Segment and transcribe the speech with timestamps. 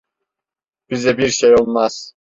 [0.89, 2.13] Bize bir şey olmaz.